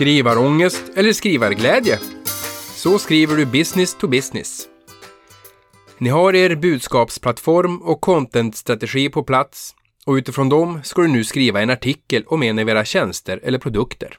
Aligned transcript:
Skrivarångest 0.00 0.82
eller 0.96 1.12
skrivarglädje? 1.12 1.98
Så 2.74 2.98
skriver 2.98 3.36
du 3.36 3.46
business 3.46 3.94
to 3.94 4.08
business. 4.08 4.68
Ni 5.98 6.08
har 6.08 6.34
er 6.34 6.54
budskapsplattform 6.56 7.82
och 7.82 8.00
contentstrategi 8.00 9.08
på 9.08 9.22
plats 9.22 9.74
och 10.06 10.12
utifrån 10.12 10.48
dem 10.48 10.80
ska 10.82 11.02
du 11.02 11.08
nu 11.08 11.24
skriva 11.24 11.60
en 11.60 11.70
artikel 11.70 12.24
om 12.26 12.42
en 12.42 12.58
av 12.58 12.68
era 12.68 12.84
tjänster 12.84 13.40
eller 13.42 13.58
produkter. 13.58 14.18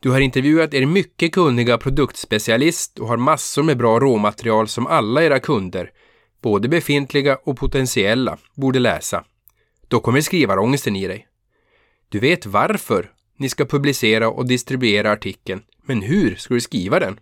Du 0.00 0.10
har 0.10 0.20
intervjuat 0.20 0.74
er 0.74 0.86
mycket 0.86 1.32
kunniga 1.32 1.78
produktspecialist 1.78 2.98
och 2.98 3.08
har 3.08 3.16
massor 3.16 3.62
med 3.62 3.78
bra 3.78 4.00
råmaterial 4.00 4.68
som 4.68 4.86
alla 4.86 5.22
era 5.22 5.40
kunder, 5.40 5.90
både 6.42 6.68
befintliga 6.68 7.38
och 7.44 7.58
potentiella, 7.58 8.38
borde 8.54 8.78
läsa. 8.78 9.24
Då 9.88 10.00
kommer 10.00 10.20
skrivarångesten 10.20 10.96
i 10.96 11.06
dig. 11.06 11.26
Du 12.08 12.18
vet 12.18 12.46
varför 12.46 13.10
ni 13.40 13.48
ska 13.48 13.64
publicera 13.64 14.28
och 14.28 14.48
distribuera 14.48 15.12
artikeln, 15.12 15.62
men 15.82 16.02
hur 16.02 16.34
ska 16.34 16.54
du 16.54 16.60
skriva 16.60 17.00
den? 17.00 17.20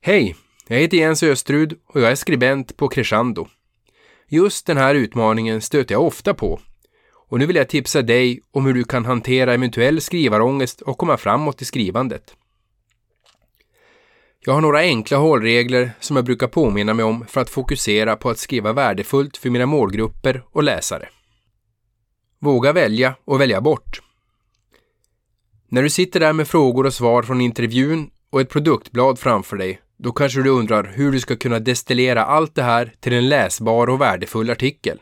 Hej, 0.00 0.36
jag 0.68 0.78
heter 0.78 0.96
Jens 0.96 1.22
Östrud 1.22 1.78
och 1.86 2.00
jag 2.00 2.10
är 2.10 2.14
skribent 2.14 2.76
på 2.76 2.88
Crescendo. 2.88 3.48
Just 4.28 4.66
den 4.66 4.76
här 4.76 4.94
utmaningen 4.94 5.60
stöter 5.60 5.94
jag 5.94 6.02
ofta 6.02 6.34
på 6.34 6.60
och 7.28 7.38
nu 7.38 7.46
vill 7.46 7.56
jag 7.56 7.68
tipsa 7.68 8.02
dig 8.02 8.40
om 8.50 8.66
hur 8.66 8.74
du 8.74 8.84
kan 8.84 9.04
hantera 9.04 9.54
eventuell 9.54 10.00
skrivarångest 10.00 10.80
och 10.80 10.98
komma 10.98 11.16
framåt 11.16 11.62
i 11.62 11.64
skrivandet. 11.64 12.34
Jag 14.40 14.54
har 14.54 14.60
några 14.60 14.78
enkla 14.78 15.16
hållregler 15.16 15.90
som 16.00 16.16
jag 16.16 16.24
brukar 16.24 16.48
påminna 16.48 16.94
mig 16.94 17.04
om 17.04 17.26
för 17.26 17.40
att 17.40 17.50
fokusera 17.50 18.16
på 18.16 18.30
att 18.30 18.38
skriva 18.38 18.72
värdefullt 18.72 19.36
för 19.36 19.50
mina 19.50 19.66
målgrupper 19.66 20.42
och 20.50 20.62
läsare. 20.62 21.08
Våga 22.38 22.72
välja 22.72 23.14
och 23.24 23.40
välja 23.40 23.60
bort. 23.60 24.03
När 25.74 25.82
du 25.82 25.90
sitter 25.90 26.20
där 26.20 26.32
med 26.32 26.48
frågor 26.48 26.86
och 26.86 26.94
svar 26.94 27.22
från 27.22 27.40
intervjun 27.40 28.10
och 28.30 28.40
ett 28.40 28.48
produktblad 28.48 29.18
framför 29.18 29.56
dig, 29.56 29.80
då 29.98 30.12
kanske 30.12 30.42
du 30.42 30.50
undrar 30.50 30.92
hur 30.96 31.12
du 31.12 31.20
ska 31.20 31.36
kunna 31.36 31.58
destillera 31.58 32.24
allt 32.24 32.54
det 32.54 32.62
här 32.62 32.94
till 33.00 33.12
en 33.12 33.28
läsbar 33.28 33.90
och 33.90 34.00
värdefull 34.00 34.50
artikel. 34.50 35.00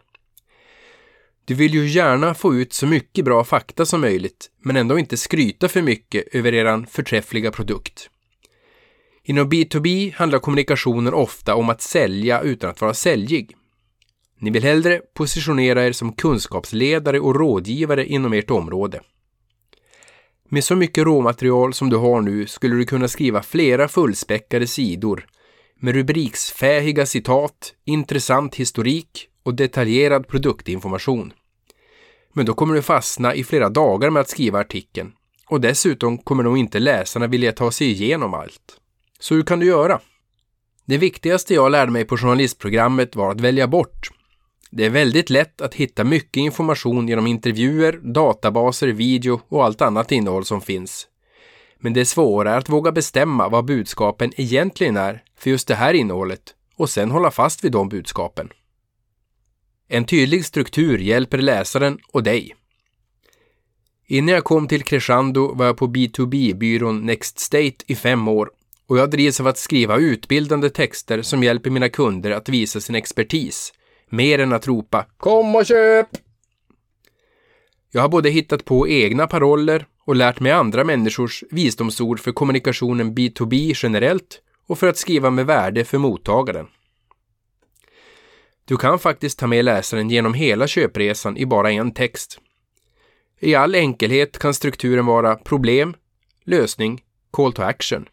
Du 1.44 1.54
vill 1.54 1.74
ju 1.74 1.88
gärna 1.88 2.34
få 2.34 2.54
ut 2.54 2.72
så 2.72 2.86
mycket 2.86 3.24
bra 3.24 3.44
fakta 3.44 3.86
som 3.86 4.00
möjligt, 4.00 4.50
men 4.62 4.76
ändå 4.76 4.98
inte 4.98 5.16
skryta 5.16 5.68
för 5.68 5.82
mycket 5.82 6.34
över 6.34 6.54
eran 6.54 6.86
förträffliga 6.86 7.50
produkt. 7.50 8.10
Inom 9.24 9.50
B2B 9.50 10.14
handlar 10.14 10.38
kommunikationen 10.38 11.14
ofta 11.14 11.54
om 11.54 11.70
att 11.70 11.82
sälja 11.82 12.40
utan 12.40 12.70
att 12.70 12.80
vara 12.80 12.94
säljig. 12.94 13.56
Ni 14.38 14.50
vill 14.50 14.62
hellre 14.62 15.00
positionera 15.14 15.86
er 15.86 15.92
som 15.92 16.12
kunskapsledare 16.12 17.20
och 17.20 17.36
rådgivare 17.36 18.06
inom 18.06 18.32
ert 18.32 18.50
område. 18.50 19.00
Med 20.54 20.64
så 20.64 20.76
mycket 20.76 21.04
råmaterial 21.04 21.74
som 21.74 21.90
du 21.90 21.96
har 21.96 22.20
nu 22.20 22.46
skulle 22.46 22.76
du 22.76 22.84
kunna 22.84 23.08
skriva 23.08 23.42
flera 23.42 23.88
fullspäckade 23.88 24.66
sidor 24.66 25.26
med 25.80 25.94
rubriksfähiga 25.94 27.06
citat, 27.06 27.74
intressant 27.84 28.54
historik 28.54 29.28
och 29.42 29.54
detaljerad 29.54 30.28
produktinformation. 30.28 31.32
Men 32.32 32.46
då 32.46 32.54
kommer 32.54 32.74
du 32.74 32.82
fastna 32.82 33.34
i 33.34 33.44
flera 33.44 33.68
dagar 33.68 34.10
med 34.10 34.20
att 34.20 34.28
skriva 34.28 34.60
artikeln 34.60 35.12
och 35.46 35.60
dessutom 35.60 36.18
kommer 36.18 36.42
nog 36.42 36.58
inte 36.58 36.78
läsarna 36.78 37.26
vilja 37.26 37.52
ta 37.52 37.70
sig 37.70 37.90
igenom 37.90 38.34
allt. 38.34 38.76
Så 39.20 39.34
hur 39.34 39.42
kan 39.42 39.60
du 39.60 39.66
göra? 39.66 40.00
Det 40.84 40.98
viktigaste 40.98 41.54
jag 41.54 41.72
lärde 41.72 41.92
mig 41.92 42.04
på 42.04 42.16
journalistprogrammet 42.16 43.16
var 43.16 43.30
att 43.30 43.40
välja 43.40 43.66
bort. 43.66 44.10
Det 44.74 44.84
är 44.84 44.90
väldigt 44.90 45.30
lätt 45.30 45.60
att 45.60 45.74
hitta 45.74 46.04
mycket 46.04 46.36
information 46.36 47.08
genom 47.08 47.26
intervjuer, 47.26 48.00
databaser, 48.02 48.88
video 48.88 49.40
och 49.48 49.64
allt 49.64 49.80
annat 49.80 50.12
innehåll 50.12 50.44
som 50.44 50.60
finns. 50.60 51.06
Men 51.78 51.92
det 51.92 52.00
är 52.00 52.04
svårare 52.04 52.56
att 52.56 52.68
våga 52.68 52.92
bestämma 52.92 53.48
vad 53.48 53.64
budskapen 53.64 54.32
egentligen 54.36 54.96
är 54.96 55.22
för 55.38 55.50
just 55.50 55.68
det 55.68 55.74
här 55.74 55.94
innehållet 55.94 56.54
och 56.76 56.90
sen 56.90 57.10
hålla 57.10 57.30
fast 57.30 57.64
vid 57.64 57.72
de 57.72 57.88
budskapen. 57.88 58.48
En 59.88 60.04
tydlig 60.04 60.44
struktur 60.44 60.98
hjälper 60.98 61.38
läsaren 61.38 61.98
och 62.12 62.22
dig. 62.22 62.54
Innan 64.06 64.34
jag 64.34 64.44
kom 64.44 64.68
till 64.68 64.82
Crescendo 64.82 65.54
var 65.54 65.66
jag 65.66 65.76
på 65.76 65.86
B2B-byrån 65.86 67.06
Next 67.06 67.38
State 67.38 67.76
i 67.86 67.94
fem 67.94 68.28
år 68.28 68.50
och 68.86 68.98
jag 68.98 69.10
drivs 69.10 69.40
av 69.40 69.46
att 69.46 69.58
skriva 69.58 69.96
utbildande 69.96 70.70
texter 70.70 71.22
som 71.22 71.42
hjälper 71.42 71.70
mina 71.70 71.88
kunder 71.88 72.30
att 72.30 72.48
visa 72.48 72.80
sin 72.80 72.94
expertis, 72.94 73.72
mer 74.12 74.38
än 74.38 74.52
att 74.52 74.66
ropa 74.66 75.06
”Kom 75.16 75.56
och 75.56 75.66
köp!”. 75.66 76.08
Jag 77.90 78.02
har 78.02 78.08
både 78.08 78.30
hittat 78.30 78.64
på 78.64 78.88
egna 78.88 79.26
paroller 79.26 79.86
och 80.04 80.16
lärt 80.16 80.40
mig 80.40 80.52
andra 80.52 80.84
människors 80.84 81.44
visdomsord 81.50 82.20
för 82.20 82.32
kommunikationen 82.32 83.14
B2B 83.14 83.72
generellt 83.76 84.40
och 84.66 84.78
för 84.78 84.88
att 84.88 84.96
skriva 84.96 85.30
med 85.30 85.46
värde 85.46 85.84
för 85.84 85.98
mottagaren. 85.98 86.66
Du 88.64 88.76
kan 88.76 88.98
faktiskt 88.98 89.38
ta 89.38 89.46
med 89.46 89.64
läsaren 89.64 90.10
genom 90.10 90.34
hela 90.34 90.66
köpresan 90.66 91.36
i 91.36 91.46
bara 91.46 91.70
en 91.70 91.92
text. 91.94 92.40
I 93.40 93.54
all 93.54 93.74
enkelhet 93.74 94.38
kan 94.38 94.54
strukturen 94.54 95.06
vara 95.06 95.36
problem, 95.36 95.94
lösning, 96.44 97.02
call 97.30 97.52
to 97.52 97.62
action. 97.62 98.08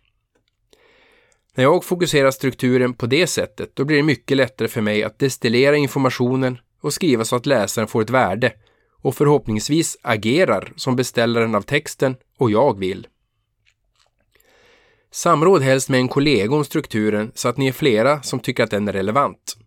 När 1.59 1.64
jag 1.64 1.84
fokuserar 1.84 2.31
strukturen 2.31 2.94
på 2.94 3.06
det 3.06 3.28
sättet, 3.28 3.75
då 3.75 3.86
blir 3.86 3.97
det 3.97 4.03
mycket 4.03 4.38
lättare 4.38 4.68
för 4.68 4.81
mig 4.81 5.03
att 5.03 5.20
destillera 5.20 5.75
informationen 5.75 6.58
och 6.81 6.94
skriva 6.94 7.25
så 7.25 7.36
att 7.36 7.46
läsaren 7.46 7.88
får 7.88 8.02
ett 8.02 8.09
värde 8.09 8.53
och 9.02 9.16
förhoppningsvis 9.16 9.97
agerar 10.02 10.74
som 10.75 10.96
beställaren 10.96 11.56
av 11.56 11.62
texten 11.62 12.16
och 12.38 12.52
jag 12.52 12.80
vill. 12.80 13.08
Samråd 15.12 15.62
helst 15.62 15.90
med 15.90 16.00
en 16.00 16.08
kollega 16.08 16.56
om 16.56 16.66
strukturen 16.66 17.31
så 17.36 17.50
att 17.50 17.58
ni 17.58 17.68
är 17.68 17.72
flera 17.72 18.22
som 18.22 18.40
tycker 18.40 18.64
att 18.64 18.72
den 18.72 18.88
är 18.88 18.94
relevant. 18.94 19.58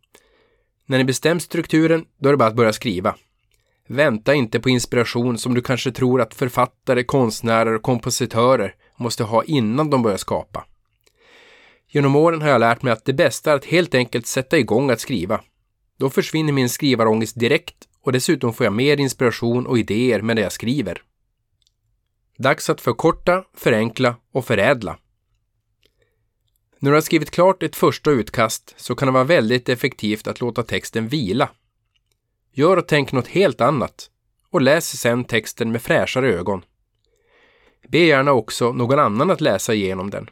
När 0.86 0.98
ni 0.98 1.04
bestämt 1.04 1.42
strukturen, 1.42 2.04
då 2.18 2.28
är 2.28 2.32
det 2.32 2.38
bara 2.38 2.48
att 2.48 2.56
börja 2.56 2.72
skriva. 2.72 3.16
Vänta 3.88 4.34
inte 4.34 4.60
på 4.60 4.70
inspiration 4.70 5.38
som 5.38 5.54
du 5.54 5.60
kanske 5.60 5.92
tror 5.92 6.20
att 6.20 6.34
författare, 6.34 7.04
konstnärer 7.04 7.74
och 7.74 7.82
kompositörer 7.82 8.74
måste 8.96 9.24
ha 9.24 9.44
innan 9.44 9.90
de 9.90 10.02
börjar 10.02 10.16
skapa. 10.18 10.66
Genom 11.94 12.16
åren 12.16 12.42
har 12.42 12.48
jag 12.48 12.60
lärt 12.60 12.82
mig 12.82 12.92
att 12.92 13.04
det 13.04 13.12
bästa 13.12 13.52
är 13.52 13.56
att 13.56 13.64
helt 13.64 13.94
enkelt 13.94 14.26
sätta 14.26 14.58
igång 14.58 14.90
att 14.90 15.00
skriva. 15.00 15.40
Då 15.98 16.10
försvinner 16.10 16.52
min 16.52 16.68
skrivarångest 16.68 17.40
direkt 17.40 17.88
och 18.02 18.12
dessutom 18.12 18.54
får 18.54 18.64
jag 18.64 18.72
mer 18.72 19.00
inspiration 19.00 19.66
och 19.66 19.78
idéer 19.78 20.22
med 20.22 20.36
det 20.36 20.42
jag 20.42 20.52
skriver. 20.52 21.02
Dags 22.38 22.70
att 22.70 22.80
förkorta, 22.80 23.44
förenkla 23.54 24.16
och 24.32 24.44
förädla. 24.44 24.98
När 26.78 26.90
du 26.90 26.96
har 26.96 27.02
skrivit 27.02 27.30
klart 27.30 27.62
ett 27.62 27.76
första 27.76 28.10
utkast 28.10 28.74
så 28.76 28.94
kan 28.94 29.06
det 29.06 29.12
vara 29.12 29.24
väldigt 29.24 29.68
effektivt 29.68 30.26
att 30.26 30.40
låta 30.40 30.62
texten 30.62 31.08
vila. 31.08 31.50
Gör 32.52 32.76
och 32.76 32.88
tänk 32.88 33.12
något 33.12 33.28
helt 33.28 33.60
annat 33.60 34.10
och 34.50 34.62
läs 34.62 35.00
sedan 35.00 35.24
texten 35.24 35.72
med 35.72 35.82
fräschare 35.82 36.34
ögon. 36.34 36.64
Be 37.88 37.98
gärna 37.98 38.32
också 38.32 38.72
någon 38.72 38.98
annan 38.98 39.30
att 39.30 39.40
läsa 39.40 39.74
igenom 39.74 40.10
den. 40.10 40.30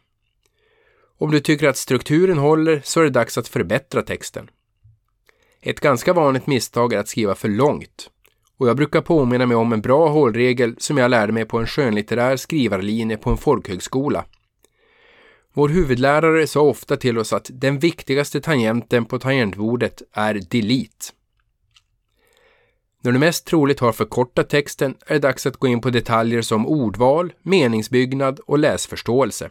Om 1.21 1.31
du 1.31 1.41
tycker 1.41 1.69
att 1.69 1.77
strukturen 1.77 2.39
håller 2.39 2.81
så 2.85 3.01
är 3.01 3.05
det 3.05 3.11
dags 3.11 3.39
att 3.39 3.49
förbättra 3.49 4.03
texten. 4.03 4.51
Ett 5.63 5.81
ganska 5.81 6.13
vanligt 6.13 6.47
misstag 6.47 6.93
är 6.93 6.99
att 6.99 7.09
skriva 7.09 7.35
för 7.35 7.49
långt. 7.49 8.11
Och 8.57 8.69
jag 8.69 8.77
brukar 8.77 9.01
påminna 9.01 9.47
mig 9.47 9.57
om 9.57 9.73
en 9.73 9.81
bra 9.81 10.09
hållregel 10.09 10.75
som 10.79 10.97
jag 10.97 11.11
lärde 11.11 11.33
mig 11.33 11.45
på 11.45 11.59
en 11.59 11.67
skönlitterär 11.67 12.37
skrivarlinje 12.37 13.17
på 13.17 13.31
en 13.31 13.37
folkhögskola. 13.37 14.25
Vår 15.53 15.69
huvudlärare 15.69 16.47
sa 16.47 16.61
ofta 16.61 16.97
till 16.97 17.19
oss 17.19 17.33
att 17.33 17.51
den 17.53 17.79
viktigaste 17.79 18.41
tangenten 18.41 19.05
på 19.05 19.19
tangentbordet 19.19 20.03
är 20.13 20.35
delete. 20.35 21.13
När 23.03 23.13
du 23.13 23.19
mest 23.19 23.47
troligt 23.47 23.81
har 23.81 23.93
förkortat 23.93 24.49
texten 24.49 24.95
är 25.07 25.15
det 25.15 25.21
dags 25.21 25.47
att 25.47 25.57
gå 25.57 25.67
in 25.67 25.81
på 25.81 25.91
detaljer 25.91 26.43
som 26.43 26.67
ordval, 26.67 27.33
meningsbyggnad 27.43 28.41
och 28.47 28.59
läsförståelse. 28.59 29.51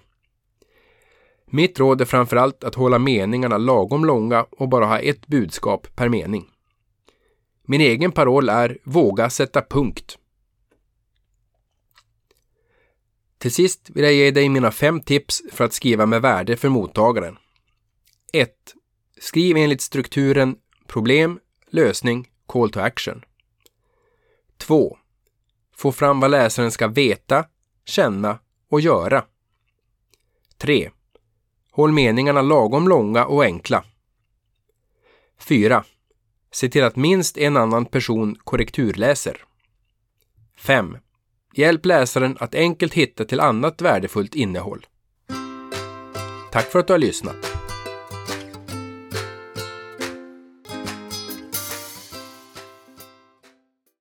Mitt 1.52 1.80
råd 1.80 2.02
är 2.02 2.06
framförallt 2.06 2.64
att 2.64 2.76
hålla 2.76 3.00
meningarna 3.00 3.58
lagom 3.58 4.06
långa 4.06 4.46
och 4.52 4.70
bara 4.70 4.86
ha 4.86 5.00
ett 5.00 5.28
budskap 5.28 5.88
per 5.96 6.10
mening. 6.10 6.46
Min 7.66 7.82
egen 7.82 8.12
paroll 8.12 8.50
är 8.50 8.78
Våga 8.84 9.30
sätta 9.30 9.62
punkt. 9.62 10.18
Till 13.38 13.52
sist 13.52 13.90
vill 13.90 14.04
jag 14.04 14.14
ge 14.14 14.32
dig 14.32 14.50
mina 14.50 14.72
fem 14.72 15.02
tips 15.02 15.42
för 15.52 15.64
att 15.64 15.74
skriva 15.74 16.06
med 16.06 16.22
värde 16.22 16.58
för 16.58 16.70
mottagaren. 16.70 17.38
1. 18.34 18.50
Skriv 19.20 19.58
enligt 19.58 19.82
strukturen 19.82 20.56
problem, 20.88 21.40
lösning, 21.70 22.30
call 22.46 22.70
to 22.70 22.80
action. 22.80 23.24
2. 24.58 24.98
Få 25.76 25.92
fram 25.92 26.20
vad 26.20 26.32
läsaren 26.32 26.72
ska 26.72 26.88
veta, 26.88 27.46
känna 27.86 28.40
och 28.70 28.82
göra. 28.82 29.26
3. 30.58 30.90
Håll 31.72 31.92
meningarna 31.92 32.42
lagom 32.42 32.88
långa 32.88 33.26
och 33.26 33.44
enkla. 33.44 33.84
4. 35.40 35.84
Se 36.52 36.70
till 36.70 36.84
att 36.84 36.96
minst 36.96 37.38
en 37.38 37.58
annan 37.58 37.86
person 37.86 38.36
korrekturläser. 38.44 39.44
5. 40.58 40.98
Hjälp 41.54 41.86
läsaren 41.86 42.38
att 42.40 42.56
enkelt 42.56 42.94
hitta 42.94 43.26
till 43.26 43.40
annat 43.40 43.82
värdefullt 43.82 44.36
innehåll. 44.36 44.86
Tack 46.52 46.66
för 46.66 46.80
att 46.80 46.88
du 46.88 46.94
har 46.94 46.98
lyssnat! 46.98 47.49